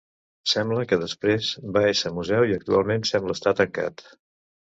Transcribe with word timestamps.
Sembla 0.51 0.85
que 0.91 0.97
després 1.01 1.49
va 1.75 1.83
esser 1.89 2.11
museu 2.17 2.47
i 2.51 2.55
actualment 2.57 3.07
sembla 3.11 3.39
estar 3.39 3.53
tancat. 3.61 4.05